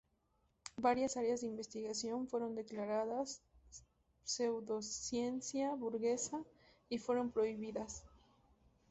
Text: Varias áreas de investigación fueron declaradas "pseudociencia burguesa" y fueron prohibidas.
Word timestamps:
Varias 0.77 1.15
áreas 1.15 1.41
de 1.41 1.47
investigación 1.47 2.27
fueron 2.27 2.55
declaradas 2.55 3.39
"pseudociencia 4.23 5.75
burguesa" 5.75 6.43
y 6.89 6.97
fueron 6.97 7.29
prohibidas. 7.29 8.03